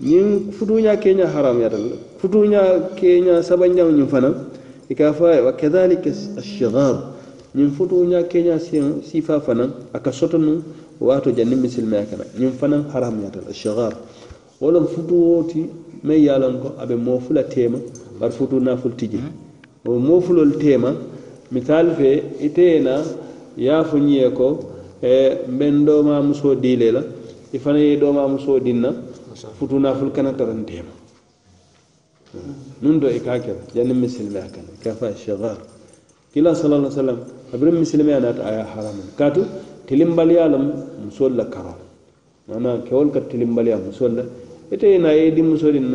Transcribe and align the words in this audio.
ñiŋ 0.00 0.52
futuña 0.56 0.96
keña 0.96 1.26
haramuyata 1.26 1.76
le 1.76 1.90
futuña 2.20 2.60
keña 2.96 3.42
sabanjaŋo 3.42 3.90
ñiŋ 3.98 4.08
fanaŋ 4.08 4.34
i 4.88 4.94
ka 4.94 5.12
fo 5.12 5.24
wa 5.24 5.52
kadhalika 5.52 6.10
ashigar 6.40 6.94
ñiŋ 7.56 7.70
futuña 7.76 8.22
keña 8.30 8.56
sifa 9.08 9.40
fanaŋ 9.40 9.70
a 9.92 9.98
ka 10.00 10.10
soto 10.10 10.38
nuŋ 10.38 10.62
waato 11.00 11.30
janni 11.36 11.56
misilimaya 11.56 12.06
kana. 12.06 12.24
Ñiŋ 12.38 12.52
fanaŋ 12.60 12.82
haramuyata 12.92 13.40
le 13.44 13.50
ashigaru 13.50 13.96
wo 14.60 14.70
loŋ 14.70 14.86
futuwo 14.86 15.42
ti 15.50 15.68
meŋ 16.02 16.18
ye 16.24 16.30
a 16.30 16.38
loŋ 16.38 16.54
ko 16.62 16.68
a 16.78 16.86
be 16.86 16.94
moo 16.94 17.18
fula 17.20 17.42
teema 17.44 17.78
bari 18.18 18.32
futuu 18.32 18.60
naafulu 18.60 18.94
ti 18.94 19.06
je 19.12 19.20
wo 19.84 19.98
moo 19.98 20.20
fulolu 20.20 20.56
teema 20.56 20.94
misali 21.52 21.90
fe 21.98 22.22
ite 22.40 22.62
ye 22.72 22.80
na 22.80 23.02
ye 23.56 23.68
a 23.68 23.84
fo 23.84 23.98
ñiŋ 23.98 24.16
ye 24.22 24.30
ko 24.30 24.48
mbe 25.02 25.66
n 25.70 25.84
musoo 26.24 26.54
dii 26.54 26.76
le 26.76 26.90
la 26.96 27.02
i 27.52 27.58
fana 27.58 27.78
ye 27.78 27.96
dooma 27.96 28.28
musoo 28.28 28.58
dinna 28.60 28.90
futu 29.58 29.78
naful 29.78 30.10
kana 30.10 30.32
taranteema 30.32 30.92
nun 32.82 32.98
do 33.00 33.08
i 33.08 33.20
ka 33.20 33.38
kela 33.38 33.60
janni 33.74 33.94
misilimaya 33.94 34.48
kana 34.54 34.68
ka 34.82 34.92
fa 34.94 35.14
shigar 35.14 35.56
kila 36.32 36.54
sallallahu 36.54 36.90
alaihi 36.90 36.96
wasallam 36.96 37.18
abin 37.54 37.74
misilimaya 37.82 38.20
nata 38.20 38.42
aya 38.44 38.64
haramun 38.72 39.08
katu 39.16 39.42
tilimbaliya 39.86 40.48
lam 40.52 40.64
musol 41.04 41.32
la 41.34 41.44
karol 41.54 41.80
mana 42.48 42.80
kewol 42.88 43.10
ka 43.12 43.20
tilimbaliya 43.20 43.76
musol 43.78 44.12
la. 44.16 44.24
Ite 44.70 44.98
na 45.00 45.12
ye 45.12 45.30
di 45.32 45.40
muso 45.42 45.70
din 45.72 45.88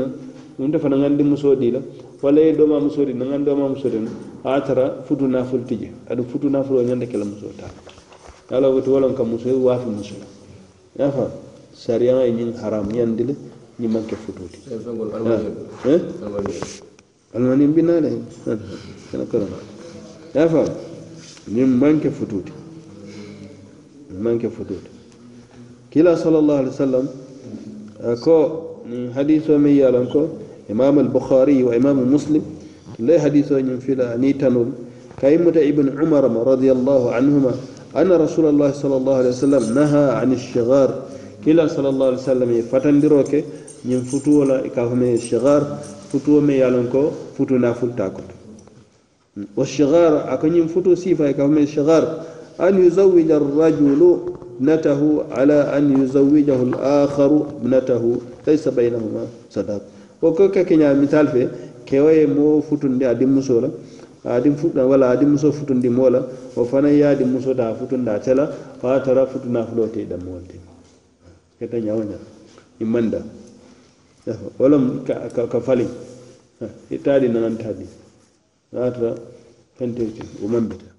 nun 0.57 0.71
ta 0.71 0.79
fana 0.79 0.95
ŋan 0.97 1.15
di 1.17 1.23
musoo 1.23 1.55
di 1.55 1.69
la 1.71 1.79
wala 2.21 2.39
ye 2.41 2.53
dooma 2.55 2.79
musoo 2.79 3.05
din 3.05 3.17
na 3.17 3.25
ŋan 3.25 3.43
dooma 3.45 3.69
musoo 3.69 3.89
din 3.89 4.07
a 4.43 4.61
tara 4.61 5.03
futu 5.05 5.25
naful 5.27 5.61
tije. 5.65 5.91
Adu 6.09 6.23
futu 6.23 6.49
naful 6.49 6.77
o 6.77 6.81
ñanta 6.81 7.05
kela 7.05 7.25
musoo 7.25 7.53
taa. 7.57 7.69
Ala 8.49 8.69
wotu 8.69 8.93
wala 8.93 9.13
ka 9.13 9.23
muso 9.23 9.49
wafi 9.61 9.89
muso 9.89 10.15
la. 10.17 10.25
Fa 10.97 11.25
sariyaŋ 11.73 12.17
ye 12.21 12.31
ñiŋ 12.31 12.51
haram 12.61 12.85
ñandi 12.91 13.23
le 13.23 13.33
ñiŋ 13.79 13.91
maŋ 13.91 14.03
ke 14.05 14.15
futuuti 14.15 14.59
almaniŋ 17.33 17.71
binaa 17.73 17.99
le 17.99 18.09
kana 19.09 19.25
kara 19.25 19.45
ye 20.35 20.47
fam 20.47 20.67
ñiŋ 21.49 21.69
maŋ 21.81 21.99
ke 21.99 22.09
futuuti 22.11 22.51
maŋ 24.21 24.37
ke 24.37 24.49
futuuti 24.49 24.89
kila 25.89 26.15
sallallahu 26.15 26.59
alaihi 26.61 26.75
wasallam 26.77 27.05
ko 28.21 28.35
ñiŋ 28.85 29.13
hadiso 29.17 29.57
meŋ 29.57 29.73
ye 29.73 29.83
a 29.85 29.91
loŋ 29.91 30.05
ko 30.13 30.21
imam 30.69 30.97
al-bukhari 30.99 31.63
wa 31.63 31.73
imam 31.75 31.97
muslim 32.05 32.43
le 32.99 33.17
hadiso 33.17 33.57
ñiŋ 33.57 33.79
fila 33.81 34.13
ni 34.17 34.37
tanul 34.37 34.69
kaymuta 35.17 35.61
ibn 35.61 35.89
umar 35.89 36.23
radiyallahu 36.29 37.09
anhuma 37.09 37.57
أن 37.95 38.11
رسول 38.11 38.45
الله 38.49 38.71
صلى 38.71 38.95
الله 38.97 39.15
عليه 39.15 39.29
وسلم 39.29 39.63
نهى 39.79 40.05
عن 40.19 40.33
الشغار. 40.33 40.89
كلا 41.45 41.67
صلى 41.67 41.89
الله 41.89 42.05
عليه 42.05 42.17
وسلم 42.17 42.49
يفتن 42.51 42.99
دروك 42.99 43.31
من 43.85 43.99
فتوة 44.01 44.67
كهمي 44.75 45.13
الشغار 45.13 45.61
فتوة 46.13 46.41
مي 46.41 46.53
يالنكو 46.53 47.03
فتوة 47.35 47.57
نافل 47.57 47.89
تاكت 47.97 48.27
والشغار 49.57 50.33
أكن 50.33 50.55
ينفتو 50.55 50.95
سيفا 50.95 51.31
كهمي 51.31 51.63
الشغار. 51.63 52.03
أن 52.61 52.85
يزوج 52.85 53.31
الرجل 53.31 54.01
ابنته 54.59 55.23
على 55.31 55.59
أن 55.77 56.03
يزوجه 56.03 56.59
الآخر 56.69 57.31
ابنته. 57.61 58.03
ليس 58.47 58.67
بينهما 58.67 59.23
صداق. 59.51 59.81
وكوكا 60.21 60.63
كنا 60.63 60.93
مثال 60.93 61.27
في 61.27 61.47
كيوية 61.85 62.25
مو 62.25 62.61
فتوة 62.61 63.13
دي 63.13 63.25
مسولة 63.25 63.69
adim 64.25 64.55
futa 64.55 64.85
wala 64.85 65.09
adim 65.09 65.29
muso 65.31 65.51
futundi 65.51 65.89
mola 65.89 66.25
o 66.55 66.65
fana 66.65 66.89
ye 66.89 67.03
adi 67.05 67.23
muso 67.23 67.53
ta 67.53 67.73
futunda 67.75 68.19
tela 68.19 68.47
fa 68.79 68.99
tara 69.01 69.25
futuna 69.25 69.65
fulo 69.65 69.87
te 69.89 70.07
da 70.07 70.17
molte 70.17 70.59
keta 71.59 71.79
nyawnya 71.79 72.17
imanda 72.79 73.23
wala 74.57 74.79
ka 75.03 75.27
ka, 75.35 75.47
ka 75.47 75.59
fali. 75.59 75.87
Itadi 76.89 77.27
nanan 77.27 77.57
tadi 77.57 77.85
ata 78.71 79.15
kante 79.77 80.07
o 80.43 80.47
mambita. 80.47 80.92